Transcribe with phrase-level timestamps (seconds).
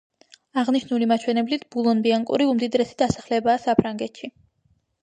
[0.61, 4.35] აღნიშნული მაჩვენებლით, ბულონ-ბიანკური უმდიდრესი დასახლებაა საფრანგეთში.